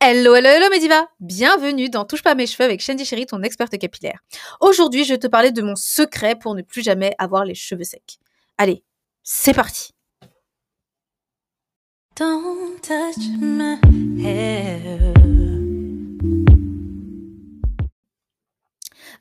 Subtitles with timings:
[0.00, 3.76] Hello, hello, hello Mediva Bienvenue dans Touche pas mes cheveux avec Shandy Chéri, ton experte
[3.78, 4.20] capillaire.
[4.60, 7.84] Aujourd'hui, je vais te parler de mon secret pour ne plus jamais avoir les cheveux
[7.84, 8.18] secs.
[8.58, 8.82] Allez,
[9.22, 9.90] c'est parti.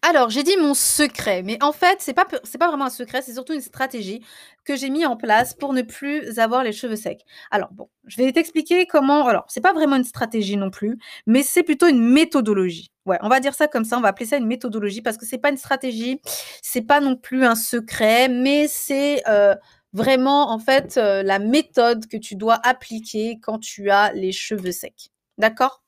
[0.06, 3.34] Alors, j'ai dit mon secret, mais en fait, c'est pas pas vraiment un secret, c'est
[3.34, 4.22] surtout une stratégie
[4.66, 7.22] que j'ai mis en place pour ne plus avoir les cheveux secs.
[7.52, 11.42] Alors bon, je vais t'expliquer comment alors, c'est pas vraiment une stratégie non plus, mais
[11.42, 12.92] c'est plutôt une méthodologie.
[13.06, 15.26] Ouais, on va dire ça comme ça, on va appeler ça une méthodologie parce que
[15.26, 16.20] c'est pas une stratégie,
[16.62, 19.56] c'est pas non plus un secret, mais c'est euh,
[19.94, 24.74] vraiment en fait euh, la méthode que tu dois appliquer quand tu as les cheveux
[24.74, 25.12] secs.
[25.38, 25.83] D'accord?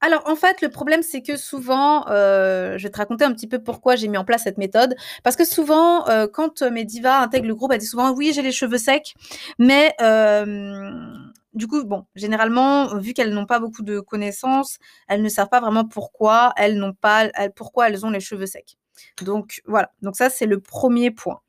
[0.00, 3.46] Alors, en fait, le problème, c'est que souvent, euh, je vais te raconter un petit
[3.46, 4.94] peu pourquoi j'ai mis en place cette méthode.
[5.22, 8.42] Parce que souvent, euh, quand mes divas intègrent le groupe, elles disent souvent oui, j'ai
[8.42, 9.14] les cheveux secs,
[9.58, 11.14] mais euh,
[11.54, 14.78] du coup, bon, généralement, vu qu'elles n'ont pas beaucoup de connaissances,
[15.08, 18.76] elles ne savent pas vraiment pourquoi elles n'ont pas, pourquoi elles ont les cheveux secs.
[19.22, 19.90] Donc voilà.
[20.02, 21.40] Donc ça, c'est le premier point.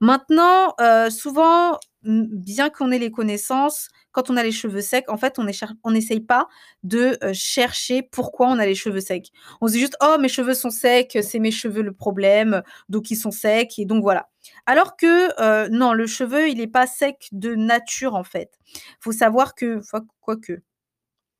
[0.00, 0.74] Maintenant,
[1.10, 5.90] souvent, bien qu'on ait les connaissances, quand on a les cheveux secs, en fait, on
[5.90, 6.48] n'essaye pas
[6.82, 9.30] de chercher pourquoi on a les cheveux secs.
[9.60, 13.10] On se dit juste, oh, mes cheveux sont secs, c'est mes cheveux le problème, donc
[13.10, 14.28] ils sont secs, et donc voilà.
[14.66, 18.58] Alors que non, le cheveu, il n'est pas sec de nature, en fait.
[19.00, 19.80] Faut savoir que,
[20.20, 20.62] quoi que,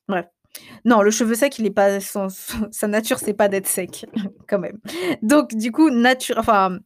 [0.08, 0.26] bref.
[0.84, 4.06] Non, le cheveu sec, il est pas, sa nature, c'est pas d'être sec,
[4.48, 4.78] quand même.
[5.22, 6.78] Donc, du coup, nature, enfin,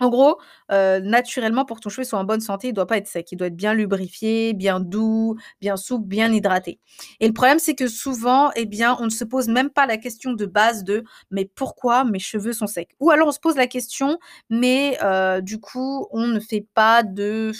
[0.00, 0.38] en gros,
[0.72, 3.30] euh, naturellement, pour que ton cheveu soit en bonne santé, il doit pas être sec.
[3.30, 6.80] Il doit être bien lubrifié, bien doux, bien souple, bien hydraté.
[7.20, 9.96] Et le problème, c'est que souvent, eh bien, on ne se pose même pas la
[9.96, 12.90] question de base de mais pourquoi mes cheveux sont secs?
[13.00, 14.18] Ou alors on se pose la question,
[14.50, 17.52] mais euh, du coup, on ne fait pas de,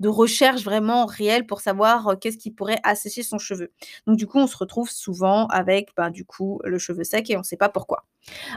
[0.00, 3.72] de recherche vraiment réelle pour savoir euh, qu'est-ce qui pourrait assécher son cheveu?
[4.06, 7.36] Donc du coup, on se retrouve souvent avec ben, du coup le cheveu sec et
[7.36, 8.04] on ne sait pas pourquoi.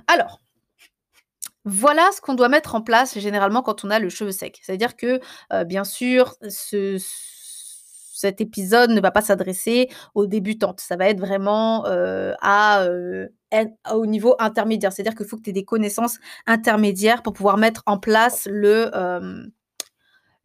[0.07, 0.41] Alors,
[1.65, 4.59] voilà ce qu'on doit mettre en place généralement quand on a le cheveu sec.
[4.61, 5.19] C'est-à-dire que,
[5.51, 6.35] euh, bien sûr,
[8.13, 10.79] cet épisode ne va pas s'adresser aux débutantes.
[10.79, 13.27] Ça va être vraiment euh, à, euh,
[13.91, 14.93] au niveau intermédiaire.
[14.93, 18.91] C'est-à-dire qu'il faut que tu aies des connaissances intermédiaires pour pouvoir mettre en place le,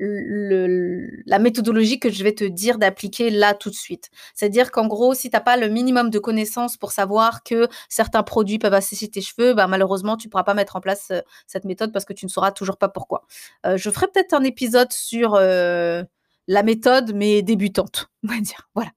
[0.00, 4.10] la méthodologie que je vais te dire d'appliquer là tout de suite.
[4.34, 8.22] C'est-à-dire qu'en gros, si tu n'as pas le minimum de connaissances pour savoir que certains
[8.22, 11.20] produits peuvent assécher tes cheveux, bah, malheureusement, tu ne pourras pas mettre en place euh,
[11.46, 13.26] cette méthode parce que tu ne sauras toujours pas pourquoi.
[13.66, 16.02] Euh, je ferai peut-être un épisode sur euh,
[16.48, 18.68] la méthode, mais débutante, on va dire.
[18.74, 18.90] Voilà,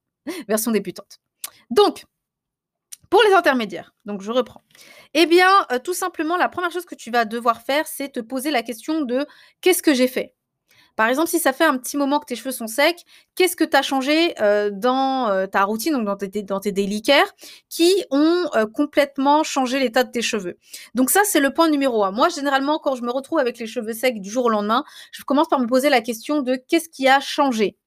[0.48, 1.20] version débutante.
[1.70, 2.06] Donc,
[3.10, 4.62] pour les intermédiaires, donc je reprends.
[5.14, 5.50] Eh bien,
[5.84, 9.02] tout simplement, la première chose que tu vas devoir faire, c'est te poser la question
[9.02, 9.28] de
[9.62, 10.34] qu'est-ce que j'ai fait?
[10.96, 13.04] Par exemple, si ça fait un petit moment que tes cheveux sont secs,
[13.36, 16.60] qu'est-ce que tu as changé euh, dans euh, ta routine, donc dans tes, dans
[17.70, 20.58] qui ont euh, complètement changé l'état de tes cheveux?
[20.94, 22.12] Donc ça, c'est le point numéro un.
[22.12, 25.24] Moi, généralement, quand je me retrouve avec les cheveux secs du jour au lendemain, je
[25.24, 27.78] commence par me poser la question de qu'est-ce qui a changé?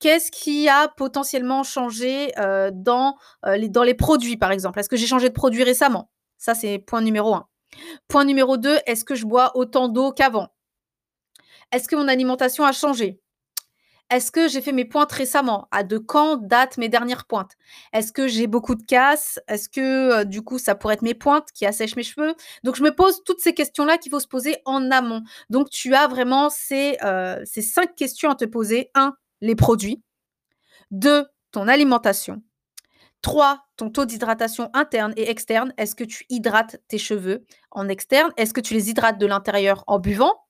[0.00, 2.32] Qu'est-ce qui a potentiellement changé
[2.72, 4.80] dans, les, dans les produits, par exemple?
[4.80, 6.10] Est-ce que j'ai changé de produit récemment?
[6.38, 7.46] Ça, c'est point numéro un.
[8.08, 10.48] Point numéro deux, est-ce que je bois autant d'eau qu'avant?
[11.72, 13.20] Est-ce que mon alimentation a changé?
[14.10, 15.68] Est-ce que j'ai fait mes pointes récemment?
[15.70, 17.52] À de quand datent mes dernières pointes?
[17.92, 19.38] Est-ce que j'ai beaucoup de casse?
[19.48, 22.34] Est-ce que euh, du coup ça pourrait être mes pointes qui assèchent mes cheveux?
[22.64, 25.24] Donc je me pose toutes ces questions-là qu'il faut se poser en amont.
[25.50, 28.90] Donc tu as vraiment ces, euh, ces cinq questions à te poser.
[28.94, 30.02] Un, les produits.
[30.90, 32.42] Deux, ton alimentation.
[33.20, 35.74] Trois, ton taux d'hydratation interne et externe.
[35.76, 38.32] Est-ce que tu hydrates tes cheveux en externe?
[38.38, 40.47] Est-ce que tu les hydrates de l'intérieur en buvant?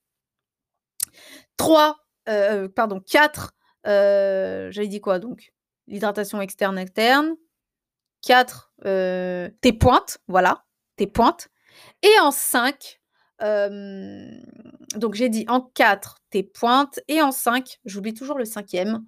[1.56, 1.98] 3,
[2.28, 3.52] euh, pardon, 4,
[3.86, 5.52] euh, j'avais dit quoi donc?
[5.86, 7.34] L'hydratation externe, interne.
[8.22, 10.64] 4, euh, tes pointes, voilà,
[10.96, 11.48] tes pointes.
[12.02, 13.00] Et en 5,
[14.96, 17.00] donc j'ai dit en 4, tes pointes.
[17.08, 19.04] Et en 5, j'oublie toujours le cinquième,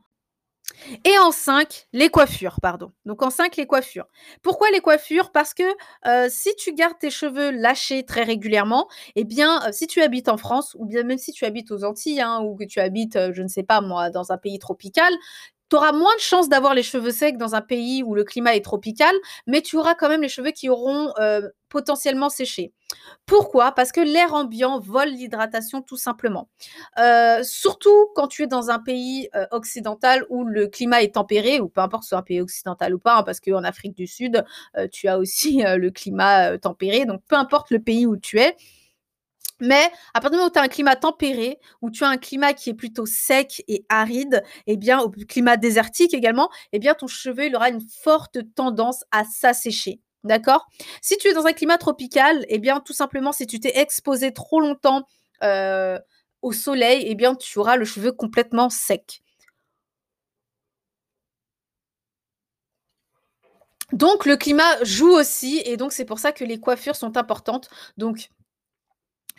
[1.05, 2.93] et en 5, les coiffures, pardon.
[3.05, 4.07] Donc en 5, les coiffures.
[4.43, 5.31] Pourquoi les coiffures?
[5.33, 5.63] Parce que
[6.07, 10.29] euh, si tu gardes tes cheveux lâchés très régulièrement, eh bien, euh, si tu habites
[10.29, 13.17] en France, ou bien même si tu habites aux Antilles, hein, ou que tu habites,
[13.17, 15.13] euh, je ne sais pas moi, dans un pays tropical,
[15.71, 18.57] tu auras moins de chances d'avoir les cheveux secs dans un pays où le climat
[18.57, 19.15] est tropical,
[19.47, 22.73] mais tu auras quand même les cheveux qui auront euh, potentiellement séché.
[23.25, 23.71] Pourquoi?
[23.71, 26.49] Parce que l'air ambiant vole l'hydratation tout simplement.
[26.99, 31.61] Euh, surtout quand tu es dans un pays euh, occidental où le climat est tempéré,
[31.61, 34.45] ou peu importe c'est un pays occidental ou pas, hein, parce qu'en Afrique du Sud,
[34.91, 38.57] tu as aussi le climat tempéré, donc peu importe le pays où tu es,
[39.61, 42.17] Mais à partir du moment où tu as un climat tempéré, où tu as un
[42.17, 46.95] climat qui est plutôt sec et aride, eh bien, au climat désertique également, eh bien,
[46.95, 50.01] ton cheveu, il aura une forte tendance à s'assécher.
[50.25, 50.67] D'accord?
[51.03, 54.33] Si tu es dans un climat tropical, eh bien, tout simplement, si tu t'es exposé
[54.33, 55.07] trop longtemps
[55.43, 55.99] euh,
[56.43, 59.23] au soleil, eh bien, tu auras le cheveu complètement sec.
[63.93, 67.69] Donc, le climat joue aussi, et donc c'est pour ça que les coiffures sont importantes.
[67.97, 68.31] Donc,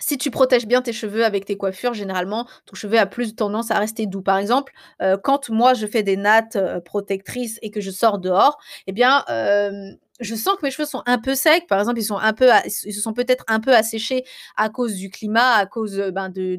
[0.01, 3.71] si tu protèges bien tes cheveux avec tes coiffures, généralement, ton cheveu a plus tendance
[3.71, 4.21] à rester doux.
[4.21, 8.19] Par exemple, euh, quand moi je fais des nattes euh, protectrices et que je sors
[8.19, 8.57] dehors,
[8.88, 11.68] eh bien, euh, je sens que mes cheveux sont un peu secs.
[11.68, 12.19] Par exemple, ils sont
[12.68, 14.24] se sont peut-être un peu asséchés
[14.57, 16.57] à cause du climat, à cause ben, de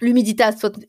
[0.00, 0.44] l'humidité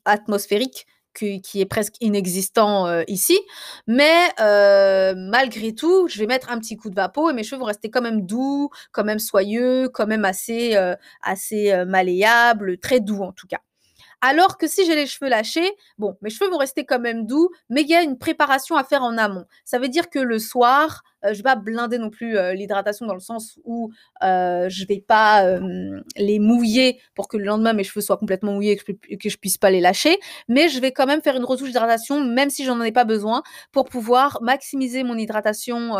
[0.05, 3.39] atmosphérique qui, est presque inexistant euh, ici.
[3.87, 7.59] Mais euh, malgré tout, je vais mettre un petit coup de vapeau et mes cheveux
[7.59, 12.99] vont rester quand même doux, quand même soyeux, quand même assez, euh, assez malléables, très
[12.99, 13.59] doux en tout cas.
[14.21, 17.49] Alors que si j'ai les cheveux lâchés, bon, mes cheveux vont rester quand même doux,
[17.69, 19.45] mais il y a une préparation à faire en amont.
[19.65, 22.53] Ça veut dire que le soir, je euh, je vais pas blinder non plus euh,
[22.53, 23.91] l'hydratation dans le sens où
[24.23, 25.45] euh, je vais pas
[26.17, 29.29] les mouiller pour que le lendemain mes cheveux soient complètement mouillés et que je, que
[29.29, 32.49] je puisse pas les lâcher, mais je vais quand même faire une retouche d'hydratation même
[32.49, 33.41] si j'en ai pas besoin
[33.71, 35.95] pour pouvoir maximiser mon hydratation,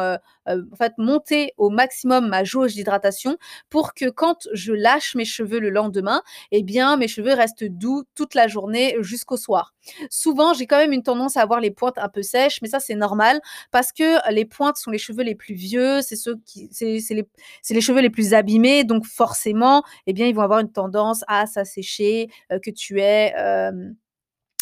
[0.48, 3.38] en fait monter au maximum ma jauge d'hydratation
[3.70, 6.22] pour que quand je lâche mes cheveux le lendemain,
[6.52, 9.74] eh bien mes cheveux restent doux toute la journée jusqu'au soir.
[10.10, 12.80] Souvent, j'ai quand même une tendance à avoir les pointes un peu sèches, mais ça
[12.80, 13.40] c'est normal
[13.72, 17.82] parce que les pointes sont les cheveux les plus vieux, c'est ceux qui, c'est, les,
[17.82, 22.30] cheveux les plus abîmés, donc forcément, eh bien, ils vont avoir une tendance à s'assécher,
[22.52, 23.34] euh, que tu es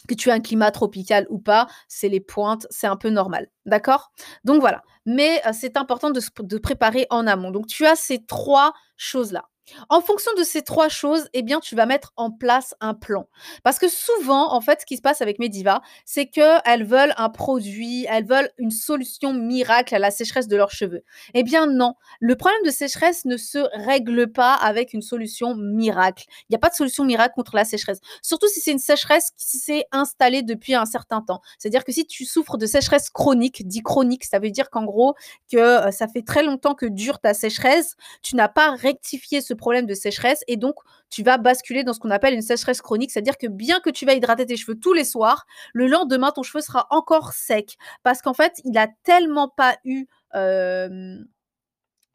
[0.10, 3.48] que tu as un climat tropical ou pas, c'est les pointes, c'est un peu normal.
[3.66, 4.12] D'accord?
[4.44, 4.82] Donc voilà.
[5.06, 7.52] Mais euh, c'est important de préparer en amont.
[7.52, 9.46] Donc tu as ces trois choses-là.
[9.89, 13.27] En fonction de ces trois choses, eh bien, tu vas mettre en place un plan.
[13.63, 17.13] Parce que souvent, en fait, ce qui se passe avec mes divas, c'est qu'elles veulent
[17.18, 21.04] un produit, elles veulent une solution miracle à la sécheresse de leurs cheveux.
[21.33, 21.95] Eh bien, non.
[22.19, 26.25] Le problème de sécheresse ne se règle pas avec une solution miracle.
[26.44, 28.00] Il n'y a pas de solution miracle contre la sécheresse.
[28.22, 31.42] Surtout si c'est une sécheresse qui s'est installée depuis un certain temps.
[31.57, 35.15] C'est-à-dire que si tu souffres de sécheresse chronique, dit chronique, ça veut dire qu'en gros,
[35.51, 39.54] que euh, ça fait très longtemps que dure ta sécheresse, tu n'as pas rectifié ce
[39.60, 40.76] problème de sécheresse et donc
[41.10, 44.06] tu vas basculer dans ce qu'on appelle une sécheresse chronique, c'est-à-dire que bien que tu
[44.06, 47.78] vas hydrater tes cheveux tous les soirs, le lendemain ton cheveu sera encore sec.
[48.04, 51.18] Parce qu'en fait il a tellement pas eu euh,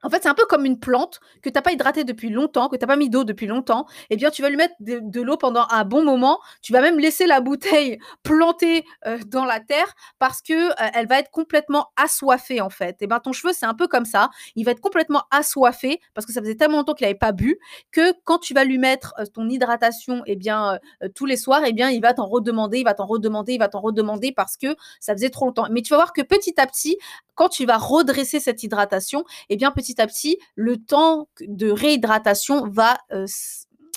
[0.04, 2.68] en fait, c'est un peu comme une plante que tu n'as pas hydratée depuis longtemps,
[2.68, 3.86] que tu n'as pas mis d'eau depuis longtemps.
[4.10, 6.38] Eh bien, tu vas lui mettre de, l'eau pendant un bon moment.
[6.60, 11.06] Tu vas même laisser la bouteille plantée euh, dans la terre parce que euh, elle
[11.06, 12.96] va être complètement assoiffée en fait.
[13.00, 14.28] Eh ben ton cheveu, c'est un peu comme ça.
[14.56, 17.58] Il va être complètement assoiffé parce que ça faisait tellement longtemps qu'il n'avait pas bu
[17.90, 20.78] que quand tu vas lui mettre euh, ton hydratation, eh bien
[21.14, 23.68] tous les soirs, eh bien il va t'en redemander, il va t'en redemander, il va
[23.68, 25.66] t'en redemander parce que ça faisait trop longtemps.
[25.70, 26.98] Mais tu vas voir que petit à petit,
[27.34, 32.68] quand tu vas redresser cette hydratation, eh bien petit à petit, le temps de réhydratation
[32.68, 33.26] va euh,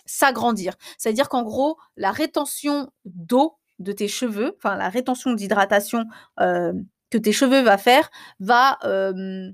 [0.05, 0.75] s'agrandir.
[0.97, 6.05] C'est-à-dire qu'en gros, la rétention d'eau de tes cheveux, enfin la rétention d'hydratation
[6.39, 6.73] euh,
[7.09, 8.09] que tes cheveux va faire,
[8.39, 9.51] va euh,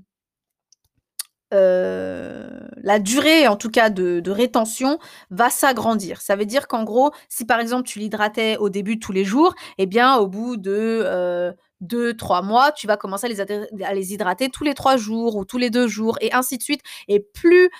[2.82, 4.98] la durée en tout cas de, de rétention
[5.30, 6.20] va s'agrandir.
[6.20, 9.54] Ça veut dire qu'en gros, si par exemple tu l'hydratais au début tous les jours,
[9.78, 14.64] eh bien au bout de deux, trois mois, tu vas commencer à les, hydrater tous
[14.64, 16.82] les trois jours ou tous les deux jours et ainsi de suite.
[17.08, 17.70] Et plus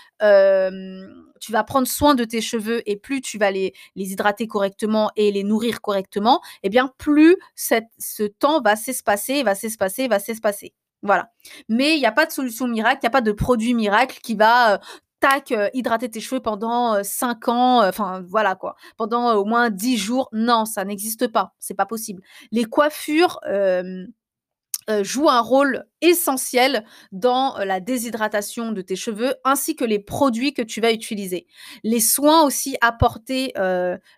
[1.40, 5.30] tu vas prendre soin de tes cheveux et plus tu vas les, hydrater correctement et
[5.30, 10.72] les nourrir correctement, eh bien plus ce temps va s'espacer, va s'espacer, va s'espacer.
[11.02, 11.30] Voilà.
[11.68, 14.20] Mais il n'y a pas de solution miracle, il n'y a pas de produit miracle
[14.22, 14.80] qui va
[15.72, 20.28] hydrater tes cheveux pendant 5 ans, enfin voilà quoi, pendant au moins 10 jours.
[20.32, 22.22] Non, ça n'existe pas, c'est pas possible.
[22.52, 23.40] Les coiffures
[25.02, 30.62] jouent un rôle essentiel dans la déshydratation de tes cheveux ainsi que les produits que
[30.62, 31.46] tu vas utiliser.
[31.82, 33.52] Les soins aussi apportés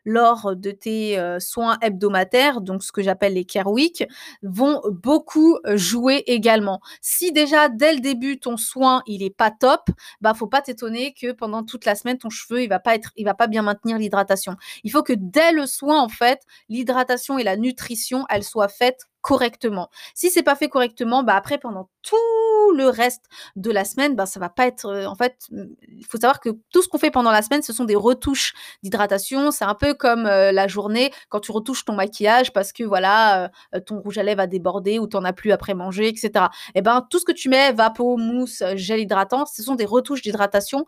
[0.05, 4.05] lors de tes soins hebdomadaires, donc ce que j'appelle les care week,
[4.43, 6.81] vont beaucoup jouer également.
[7.01, 9.89] Si déjà dès le début ton soin il est pas top,
[10.21, 13.13] bah faut pas t'étonner que pendant toute la semaine ton cheveu il va pas être,
[13.17, 14.57] il va pas bien maintenir l'hydratation.
[14.85, 19.03] Il faut que dès le soin en fait, l'hydratation et la nutrition elles soient faites
[19.21, 19.91] correctement.
[20.15, 23.25] Si c'est pas fait correctement, bah après pendant tout le reste
[23.57, 25.07] de la semaine, ben ça va pas être.
[25.07, 25.49] en fait,
[25.89, 28.55] il faut savoir que tout ce qu'on fait pendant la semaine, ce sont des retouches
[28.83, 29.51] d'hydratation.
[29.51, 33.51] C'est un peu comme la journée quand tu retouches ton maquillage parce que voilà,
[33.87, 36.31] ton rouge à lèvres a débordé ou t'en as plus après manger, etc.
[36.75, 39.87] Et eh ben tout ce que tu mets, vapeau, mousse, gel hydratant, ce sont des
[39.87, 40.87] retouches d'hydratation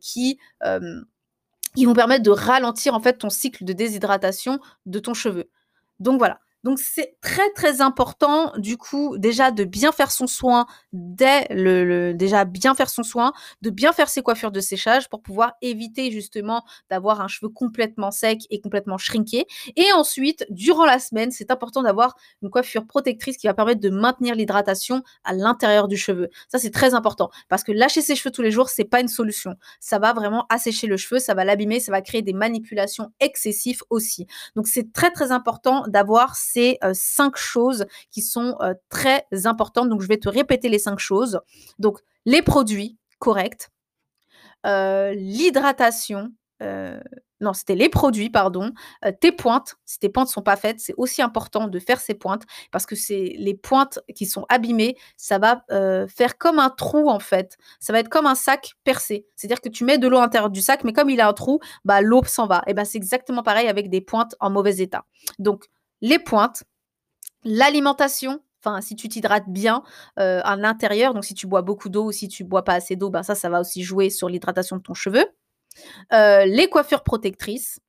[0.00, 0.38] qui
[1.74, 5.50] qui vont permettre de ralentir en fait ton cycle de déshydratation de ton cheveu.
[6.00, 6.40] Donc voilà.
[6.64, 12.12] Donc c'est très très important du coup déjà de bien faire son soin dès le,
[12.14, 16.10] déjà bien faire son soin, de bien faire ses coiffures de séchage pour pouvoir éviter
[16.10, 19.46] justement d'avoir un cheveu complètement sec et complètement shrinké.
[19.76, 23.90] Et ensuite durant la semaine c'est important d'avoir une coiffure protectrice qui va permettre de
[23.90, 26.30] maintenir l'hydratation à l'intérieur du cheveu.
[26.48, 29.08] Ça c'est très important parce que lâcher ses cheveux tous les jours c'est pas une
[29.08, 29.54] solution.
[29.80, 33.82] Ça va vraiment assécher le cheveu, ça va l'abîmer, ça va créer des manipulations excessives
[33.90, 34.26] aussi.
[34.56, 39.88] Donc c'est très très important d'avoir c'est euh, cinq choses qui sont euh, très importantes.
[39.88, 41.40] Donc, je vais te répéter les cinq choses.
[41.78, 43.68] Donc, les produits corrects,
[44.66, 46.32] euh, l'hydratation,
[47.40, 48.72] non, c'était les produits, pardon.
[49.20, 52.44] tes pointes, si tes pointes sont pas faites, c'est aussi important de faire ces pointes
[52.72, 55.62] parce que c'est les pointes qui sont abîmées, ça va
[56.08, 57.58] faire comme un trou en fait.
[57.80, 59.26] Ça va être comme un sac percé.
[59.36, 61.34] C'est-à-dire que tu mets de l'eau à l'intérieur du sac, mais comme il a un
[61.34, 62.62] trou, bah l'eau s'en va.
[62.66, 65.04] Et ben c'est exactement pareil avec des pointes en mauvais état.
[65.38, 65.68] Donc
[66.04, 66.62] les pointes,
[67.44, 69.82] L'alimentation, enfin si tu t'hydrates bien
[70.18, 72.96] euh, à l'intérieur, donc si tu bois beaucoup d'eau ou si tu bois pas assez
[72.96, 75.26] d'eau, ben ça, ça va aussi jouer sur l'hydratation de ton cheveu.
[76.12, 77.80] Euh, les coiffures protectrices.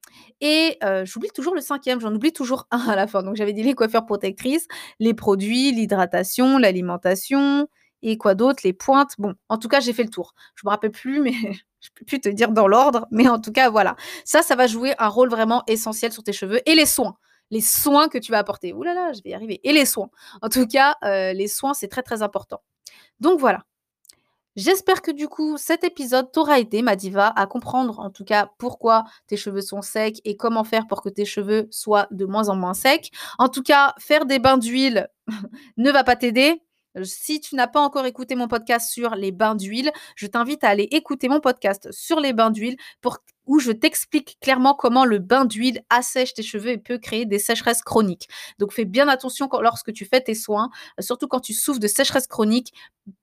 [0.41, 3.23] Et euh, j'oublie toujours le cinquième, j'en oublie toujours un à la fin.
[3.23, 4.67] Donc j'avais dit les coiffures protectrices,
[4.99, 7.67] les produits, l'hydratation, l'alimentation,
[8.01, 9.13] et quoi d'autre, les pointes.
[9.17, 10.33] Bon, en tout cas, j'ai fait le tour.
[10.55, 11.33] Je me rappelle plus, mais
[11.79, 13.07] je peux plus te dire dans l'ordre.
[13.11, 13.95] Mais en tout cas, voilà.
[14.25, 17.15] Ça, ça va jouer un rôle vraiment essentiel sur tes cheveux et les soins
[17.51, 18.73] les soins que tu vas apporter.
[18.73, 19.59] Ouh là là, je vais y arriver.
[19.63, 20.09] Et les soins.
[20.41, 22.61] En tout cas, euh, les soins, c'est très très important.
[23.19, 23.63] Donc voilà.
[24.55, 28.49] J'espère que du coup, cet épisode t'aura aidé, ma diva, à comprendre en tout cas
[28.57, 32.47] pourquoi tes cheveux sont secs et comment faire pour que tes cheveux soient de moins
[32.47, 33.11] en moins secs.
[33.37, 35.09] En tout cas, faire des bains d'huile
[35.77, 36.61] ne va pas t'aider.
[37.03, 40.69] Si tu n'as pas encore écouté mon podcast sur les bains d'huile, je t'invite à
[40.69, 45.19] aller écouter mon podcast sur les bains d'huile pour où je t'explique clairement comment le
[45.19, 48.27] bain d'huile assèche tes cheveux et peut créer des sécheresses chroniques.
[48.59, 52.27] Donc fais bien attention lorsque tu fais tes soins, surtout quand tu souffres de sécheresse
[52.27, 52.73] chronique,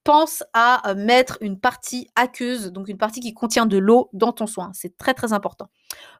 [0.04, 4.32] pense à euh, mettre une partie aqueuse, donc une partie qui contient de l'eau dans
[4.32, 4.70] ton soin.
[4.74, 5.70] C'est très très important.